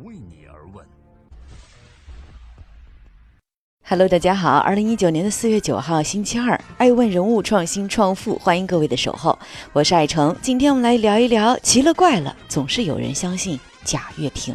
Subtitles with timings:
[0.00, 0.84] 为你而问。
[3.84, 9.38] Hello，大家好，二零一九年的四月九号，星期二，爱问人物创新创富，欢迎各位的守候，
[9.74, 10.34] 我是爱成。
[10.40, 14.54] 今天我们来聊一聊，奇了怪了，总是有人相信贾跃亭。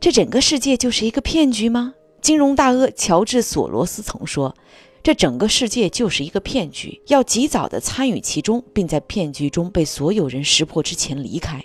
[0.00, 1.92] 这整个世界就是一个骗局吗？
[2.22, 4.56] 金融大鳄乔治索罗斯曾说
[5.04, 11.62] ：“这整个世界就是一个骗局，要及早的参与其中，并在骗局中被所有人识破之前离开。”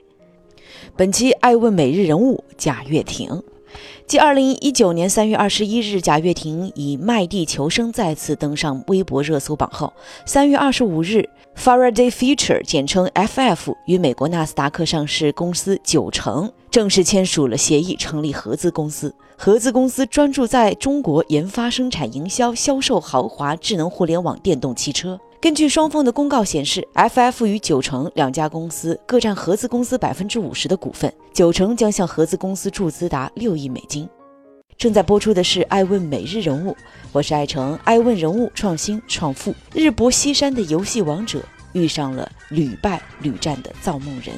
[0.95, 3.41] 本期爱问每日人物贾跃亭。
[4.07, 9.93] 继二零一九年三月二十一日，贾跃亭以卖地求生再次登上微博热搜榜后，
[10.25, 19.13] 三月二十五日，Faraday Future（ 简称 FF） 与美国纳斯达克上市公司九成正式签署了协议，成立合资公司。
[19.37, 25.19] 合资公司专注在中国研发、生产、营销、销售豪华智能互联网电动汽车。
[25.41, 34.07] 根据双方的公告显示，FF 与九成两家公司各占合资公司百分之五十的股份，九成将向合资公司注资达六亿美金。
[34.77, 36.71] 正在播出的是《爱问每日人物》，
[37.13, 39.55] 我是爱成，爱问人物创新创富。
[39.73, 41.41] 日薄西山的游戏王者
[41.71, 44.35] 遇上了屡败屡战的造梦人。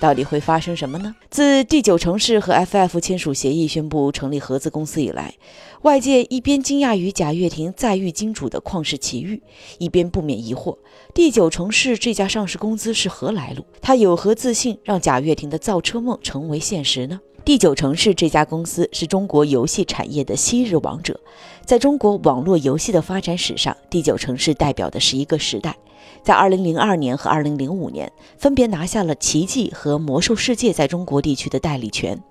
[0.00, 1.14] 到底会发生什么呢？
[1.28, 5.34] 自第九城市和 FF 签署协议、宣布成立合资公司以来，
[5.82, 9.42] 外界一边惊讶于贾跃亭再遇金主的旷世奇遇，
[9.78, 10.76] 一边不免疑惑：
[11.12, 13.64] 第九城市这家上市公司是何来路？
[13.82, 17.20] 他有何自信让贾跃亭的造车梦成为现实呢？
[17.44, 21.18] 第九城市这家公司是中国游戏产业的昔日王者，
[21.64, 25.74] 在中国网络游戏的发展史上，第九城市代表的是一个时代。
[26.22, 32.22] 在2002年和2005年，分别拿下了《奇迹》和《魔兽世界》在中国地区的代理权。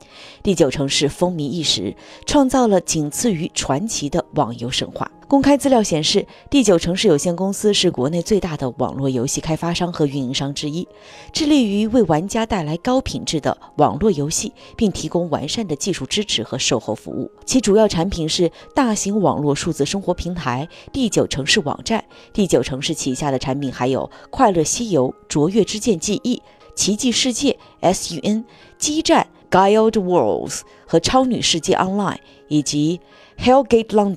[0.44, 1.96] 第九城市风靡一时，
[2.26, 5.12] 创造了仅次于《传奇》的网游神话。
[5.28, 10.88] 公开资料显示，第九城市有限公司是国内最大的网络游戏开发商和运营商之一，
[11.34, 17.30] 致力于为玩家带来高品质的网络游戏，并提供完善的技术支持和售后服务。
[17.46, 22.02] 其主要产品是大型网络数字生活平台第九城市网站。
[22.32, 26.36] 第九城市旗下的产品还有《快乐西游》《卓越之剑记忆》
[26.74, 27.60] 《奇迹世界》
[27.94, 28.22] （SUN）、
[28.78, 32.14] 《激战》（Guild Wars） 和《超女世界 Online》
[32.48, 33.02] 以及
[33.44, 34.16] 《Hellgate London》。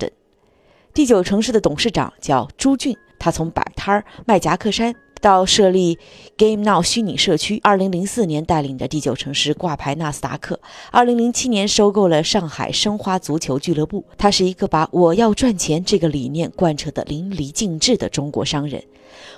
[1.00, 5.99] 第九城市的董事长叫朱俊，他从摆摊儿卖夹克衫到设立
[6.37, 7.59] Game Now 虚拟社区。
[7.62, 10.60] 二零零四年带领着第九城市挂牌纳斯达克，
[10.91, 14.05] 二零零七年收购了上海申花足球俱乐部。
[14.19, 18.84] 他是一个把“我要赚钱”这个理念贯彻得淋漓尽致的中国商人。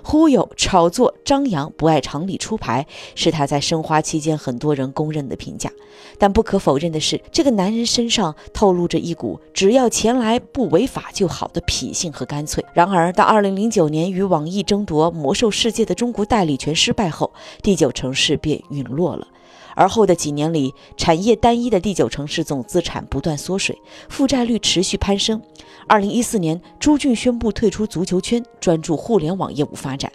[0.03, 5.71] 忽悠、炒作、张扬，不爱常理出牌，是他在申花期间很多人公认的评价。
[6.19, 12.65] 但不可否认的是，这个男人身上透露着一股只要钱来不违法就好的脾性和干脆。
[12.73, 17.33] 然而，到2009年与网易争夺《魔兽世界》的中国代理权失败后，
[17.63, 19.27] 第九城市便陨落了。
[19.75, 25.41] 而后的几年里，产业单一的第九城市总资产不断缩水，负债率持续攀升。
[25.87, 30.11] 二零一四年，朱俊宣布退出足球圈，专注互联网业务发展。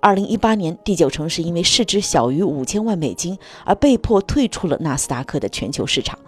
[0.00, 6.18] 二零一八年，第九城市因为市值小于五千万美金而被迫退出了纳斯达克的全球市场。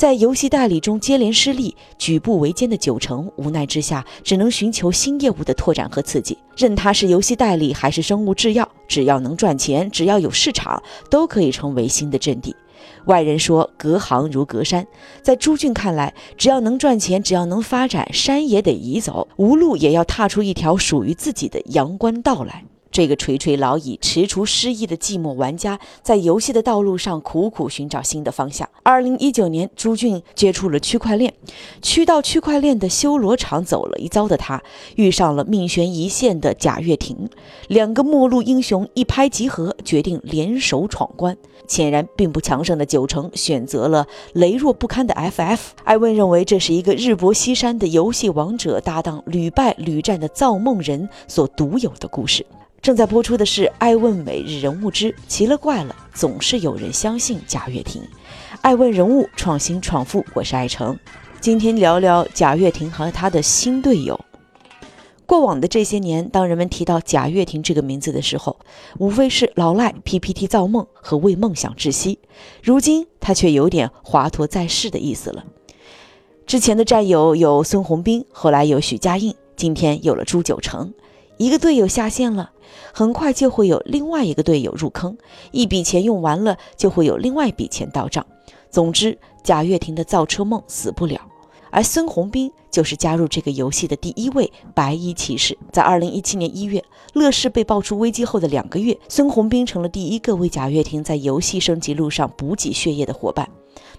[0.00, 6.38] 在游戏代理中接连失利、举步维艰的九成，无奈之下只能寻求新业务的拓展和刺激。
[6.56, 12.56] 任他是游戏代理还是生物制药，只要能赚钱，只要有市场，都可以成为新的阵地。
[13.04, 14.86] 外人说隔行如隔山，
[15.20, 22.64] 在朱俊看来，只要能赚钱，只要能发展，山也得移走，无路也要踏出一条属于自己的阳关道来。
[22.90, 28.68] 这个垂垂老矣、踟蹰失意的寂寞玩家，在游戏的道路上苦苦寻找新的方向。
[28.82, 31.32] 二零一九年，朱俊接触了区块链，
[31.80, 34.60] 去到区块链的修罗场走了一遭的他，
[34.96, 37.28] 遇上了命悬一线的贾跃亭，
[37.68, 41.36] 两个末路英雄一拍即合，决定联手闯关。
[41.68, 45.58] 显然，并不强盛的九成选择了羸弱不堪的 FF。
[45.84, 52.44] 艾问认为，这是一个日薄西山的游戏王者搭档屡败屡战的造梦人所独有的故事。
[52.82, 58.02] 正在播出的是《爱问每日人物之奇了怪了》，总是有人相信贾跃亭。
[58.62, 60.98] 爱问人物创新创富，我是爱成。
[61.42, 64.18] 今天聊聊贾跃亭和他的新队友。
[65.26, 68.58] 过往的这些年，当人们提到贾跃亭这个名字的时候，
[68.98, 72.18] 无非是老赖、PPT 造梦和为梦想窒息。
[72.62, 75.44] 如今他却有点华佗在世的意思了。
[76.46, 80.94] 之前的战友有孙宏斌，后来有许家印，今天有了朱九成。
[81.40, 82.50] 一个队友下线了，
[82.92, 85.16] 很快就会有另外一个队友入坑，
[85.52, 88.26] 一笔钱用完了，就会有另外一笔钱到账。
[88.68, 91.18] 总之，贾跃亭的造车梦死不了。
[91.70, 95.56] 而孙宏斌就是加入这个游戏的第一位白衣骑士。
[95.72, 96.84] 在二零一七年一月，
[97.14, 103.48] 乐视被爆出危机后的两个月，孙宏斌成了第一个为贾跃亭在游戏升级路上补给血液的伙伴。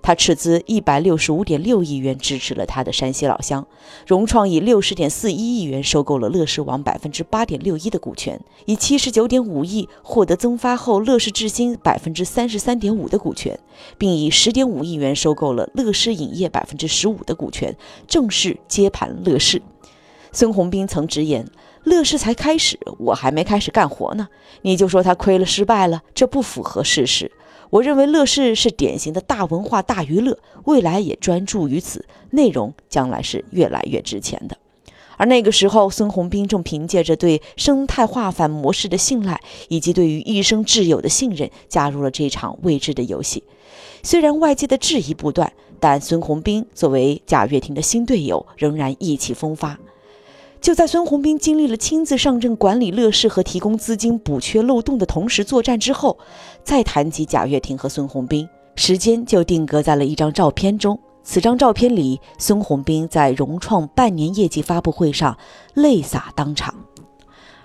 [0.02, 3.68] 他斥资一百六十五点六亿元支持了他的山西老乡，
[4.08, 13.60] 融创以六十点四一亿元收购了乐视网百分之八点六一的股权，以七十九点五亿获得增发后乐视智新百分之三十三点五的股权，
[13.98, 17.78] 并以十点五亿元收购了乐视影业百分之十五的股权，
[18.08, 19.62] 正式接盘乐视。
[20.32, 21.46] 孙宏斌曾直言
[21.84, 24.30] ：“乐视才开始，我还没开始干活呢，
[24.62, 27.32] 你就说他亏了失败了，这不符合事实。”
[27.72, 34.58] 我认为乐视是典型的大文化、大娱乐，未来也专注于此，内容将来是越来越值钱的。
[35.16, 39.40] 而那个时候，孙宏斌正凭借着对生态化反模式的信赖，
[39.70, 43.42] 以及对于一生挚友的信任，加入了这场未知的游戏。
[44.04, 49.80] 虽然外界的质疑不断，但孙宏斌作为贾跃亭的新队友，仍然意气风发。
[50.62, 56.20] 就在孙宏斌经历了亲自上阵管理乐视和提供资金补缺漏洞的同时作战之后，
[56.64, 61.00] 再谈及贾跃亭和孙宏斌，时间就定格在了一张照片中。
[61.24, 65.36] 此张照片里，孙宏斌在融创半年业绩发布会上
[65.74, 66.76] 泪洒当场。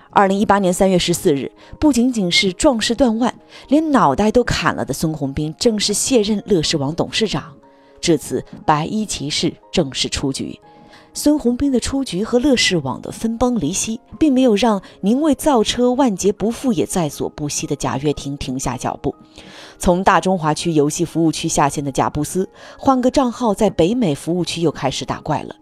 [0.09, 3.35] 二零一八年三月十四日，不仅仅是壮士断腕，
[3.69, 7.53] 连脑袋都砍了的孙宏斌正式卸任乐视网董事长，
[8.01, 10.59] 至此，白衣骑士正式出局。
[11.17, 19.15] 孙宏斌的出局和乐视网的分崩离析，并没有让宁为造车万劫不复也在所不惜的贾跃亭停下脚步。
[19.79, 22.47] 从大中华区游戏服务区下线的贾布斯，
[22.79, 25.57] 换个账号在北美服务区又开始打怪了。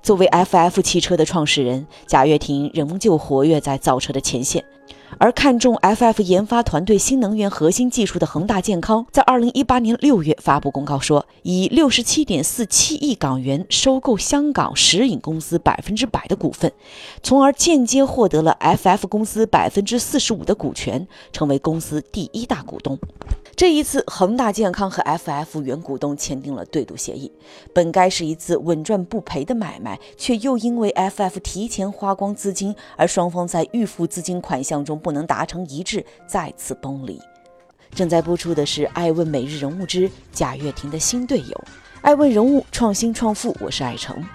[0.00, 4.64] 作为 FF 汽车的创始人，贾跃亭仍旧活跃在造车的前线。
[5.18, 16.72] 而看中 FF 研发团队新能源核心技术的恒大健康，在二零一八年六月发布公告说，以六十七点四七亿港元收购香港石影公司百分之百的股份，
[17.22, 22.98] 从而间接获得了 FF 公司百分之四十五的股权，成为公司第一大股东。
[23.60, 27.30] 这一次，恒大健康和 FF 原股东签订了对赌协议，
[27.74, 37.20] 本该是一次稳赚不赔的买卖，却又因为 FF 提前花光资金，而双方在预付资金款项中不能达成一致，再次崩离。
[37.94, 41.44] 正在播出的是《爱问每日人物之贾跃亭的新队友》，
[42.00, 44.26] 爱问人物创新创富，我是爱成。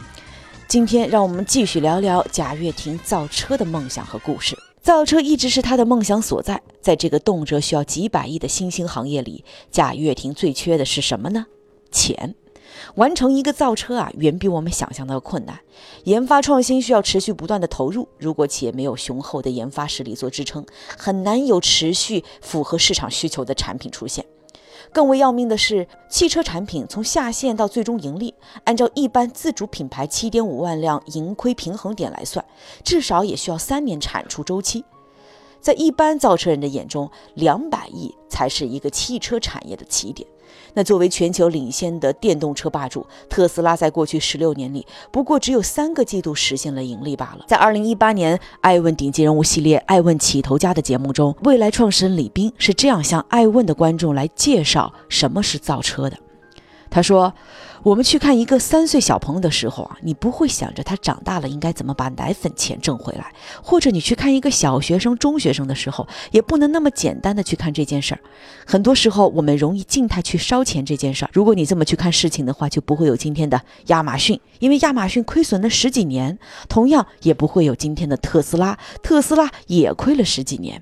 [0.67, 4.55] 今天让我们继续聊聊贾跃亭造车的梦想和故事。
[4.85, 11.47] 造车一直是他的梦想所在，在这个动辄需要几百亿的新兴行业里，贾跃亭最缺的是什么呢？
[11.91, 12.35] 钱。
[12.93, 15.59] 完成一个造车啊，远比我们想象的要困难。
[16.03, 20.63] 研发创新需要持续不断的投入，如果企业没有雄厚的研发实力做支撑，
[20.95, 24.23] 很难有持续符合市场需求的产品出现。
[24.93, 28.33] 更为要命的是，汽车产品从下线到最终盈利，
[28.63, 32.43] 按照一般自主品牌七点五万辆盈亏平衡点来算，
[32.83, 34.83] 至少也需要三年产出周期。
[35.59, 40.27] 在一般造车人的眼中，两百亿才是一个汽车产业的起点。
[40.75, 47.45] 那作为全球领先的电动车霸主，特斯拉在过去十六年里，不过只有三个季度实现了盈利罢了。
[47.47, 56.17] 在二零一八年《爱问顶级人物系列》《爱问起头家》的节目中，未来创始人李斌是这样向爱问的观众来介绍什么是造车的。
[56.89, 57.33] 他说
[57.85, 63.25] ：“我们去看一个三岁小朋友的时候啊，你不会想着他长大了应该怎么把奶粉钱挣回来；
[63.61, 68.21] 或者你去看一个小学生、中学生的时候，也不能那么简单的去看这件事儿。
[68.65, 71.29] 很多时候，我们容易静态去烧钱这件事儿。
[71.31, 80.81] 如果你这么去看事情的话，就不会有今天的亚马逊，因为亚马逊亏损了十几年；同样，也不会有今天的特斯拉，特斯拉也亏了十几年。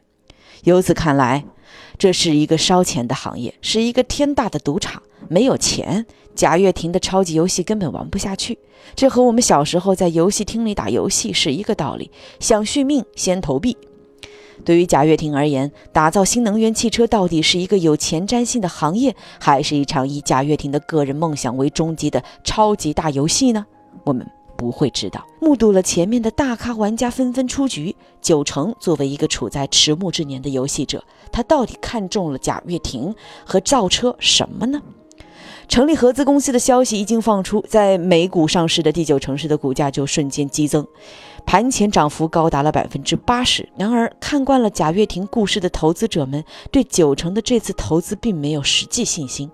[0.64, 1.44] 由此看来，
[1.98, 8.58] 这是一个烧钱的行业，是一个天大的赌场。”没有钱，贾跃亭的超级游戏根本玩不下去。
[8.96, 12.12] 这和我们小时候在游戏厅里打游戏是一个道理。
[12.40, 13.78] 想续命，先投币。
[14.64, 23.66] 对于贾跃亭而言，打造新能源汽车到底是一个有前瞻性的行业，还是一场以贾跃亭的个人梦想为终极的超级大游戏呢？
[24.04, 24.26] 我们
[24.56, 25.26] 不会知道。
[25.42, 33.14] 目睹了前面的大咖玩家纷纷出局，九成作为一个处在迟暮之年的游戏者，他到底看中了贾跃亭
[33.46, 34.82] 和造车什么呢？
[35.68, 40.86] 成立合资公司的消息一经放出，在美股上市的第九城市的股价就瞬间激增，
[41.46, 43.68] 盘前涨幅高达了百分之八十。
[43.76, 49.50] 然而，看惯了贾跃亭故事的投资者们对九成的这次投资并没有实际信心。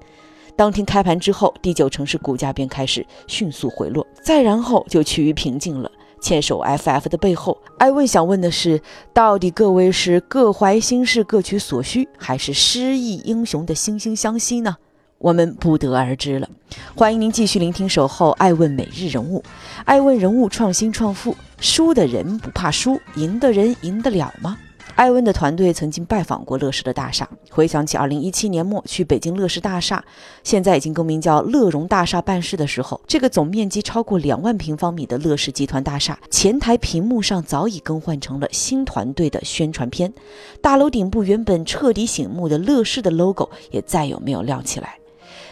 [0.56, 5.90] 当天开盘之后，第九城市股价便开始迅速回落，再然后就趋于平静了。
[6.22, 8.82] 牵手 FF 的背后，艾问想问的是：
[9.14, 14.76] 到底各位是各怀心事、各取所需，还是失意英雄的惺惺相惜呢？
[15.20, 16.50] 我们不得而知了。
[16.96, 19.40] 欢迎您继续聆听《守候爱问每日人物》，
[19.86, 24.58] 爱问人物创新创富，输的人不怕输，赢的人赢得了吗？
[24.96, 30.04] 艾温的团队曾经拜访过乐视的大厦，回想起2017年末去北京乐视大厦，
[30.44, 40.14] 现在已经更名叫乐融大厦办事的时候，这个总面积超过两万平方米的乐视集团大厦前台屏幕上早已更换成了新团队的宣传片，
[40.62, 44.99] 大楼顶部原本彻底醒目的乐视的 logo 也再有没有亮起来。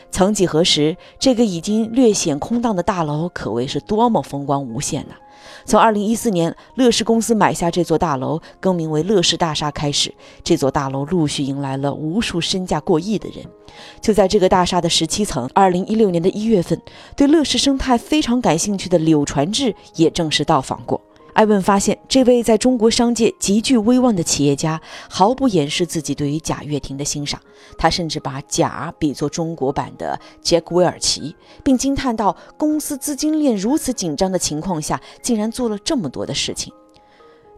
[0.10, 5.14] 曾几何时，这个已经略显空荡的大楼可谓是多么风光无限呢？
[5.64, 13.46] 从二零一四年乐视公司买下这座大楼，更名为乐视大厦开始，这座大楼陆续迎来了无数身价过亿的人。
[14.02, 16.82] 就在这个大厦的十七层，二零一六年的一月份，
[17.16, 21.00] 对乐视生态非常感兴趣的柳传志也正式到访过。
[21.38, 27.40] 艾文发现，这位在中国商界极具威望的企业家毫不掩饰自己对于贾跃亭的欣赏，
[27.78, 36.74] 他甚至把贾比作中国版的杰克韦尔奇，并惊叹到：“公司资金链如此紧张的情况下，竟然做了这么多的事情。”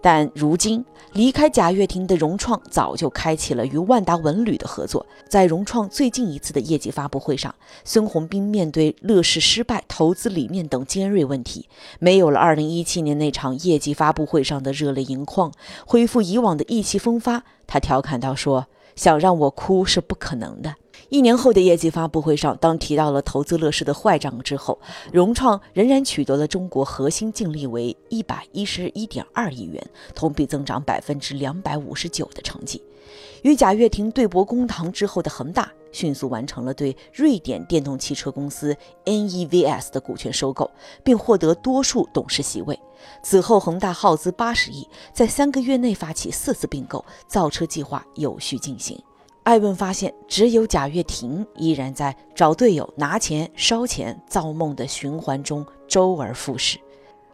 [0.01, 5.06] 但如今离开贾跃亭的融创早就开启了与万达文旅的合作。
[5.27, 7.53] 在融创最近一次的业绩发布会上，
[7.84, 11.68] 孙宏斌面对乐视失败、投资理念等尖锐问题，
[12.00, 15.51] 没有了2017年那场业绩发布会上的热泪盈眶，
[15.86, 17.44] 恢复以往的意气风发。
[17.68, 20.75] 他调侃道：“说想让我哭是不可能的。”
[21.08, 24.77] 一年后的业绩发布会上，当提到了投资乐视的坏账之后，
[25.12, 29.82] 融创仍然取得了中国核心净利为一百一十一点二亿元，
[30.13, 32.84] 同比增长百分之两百五十九的成绩。
[33.41, 38.75] 与贾跃亭对簿公堂之后的恒大，迅速完成了对瑞典电动汽车公司
[39.06, 40.70] NEVS 的股权收购，
[41.03, 42.79] 并获得多数董事席位。
[43.24, 49.01] 此后，恒大耗资八十亿，在三个月内发起四次并购，造车计划有序进行。
[49.43, 56.77] 艾问发现，只有贾跃亭依然在找队友、拿钱、烧钱、造梦的循环中周而复始。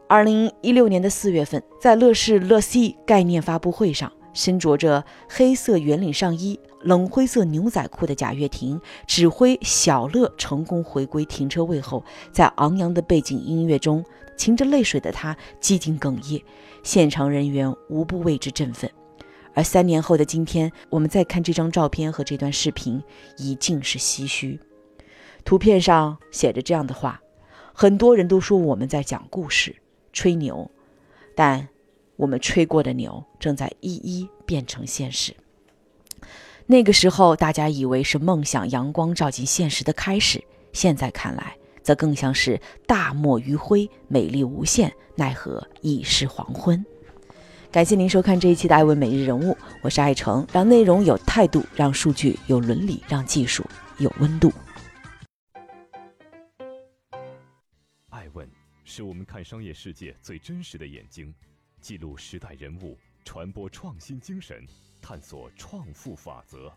[0.07, 14.05] 二零一六年的四月份，在乐视乐 C 概念发布会上，身着着黑色圆领上衣、冷灰色牛仔裤的贾跃亭指挥小乐成功回归停车位后，在昂扬的背景音乐中，
[14.37, 16.41] 噙着泪水的他几近哽咽，
[16.83, 18.89] 现场人员无不为之振奋。
[19.55, 23.01] 而三年后的今天，我们再看这张照片和这段视频，
[23.37, 24.59] 已尽是唏嘘。
[25.45, 27.21] 图片上写着这样的话：
[27.73, 29.75] 很多人都说我们在讲故事、
[30.11, 30.69] 吹牛，
[31.35, 31.67] 但
[32.17, 35.33] 我们吹过的牛正在一一变成现实。
[36.65, 40.43] 那个时候，大家以为是梦想阳光照进现实的开始，
[40.73, 46.83] 现在看来，则更像是大漠余晖，美丽无限，奈何已是黄昏。
[47.75, 49.51] 感谢您收看这一期的《爱问每日人物》，
[49.81, 53.65] 我是爱成，让内容有态度，让数据有伦理，让技术
[53.97, 54.49] 有温度。
[58.11, 58.49] 爱问
[58.85, 61.35] 是我们看商业世界最真实的眼睛，
[61.81, 64.65] 记录时代人物，传播创新精神，
[65.01, 66.71] 探索创富法则。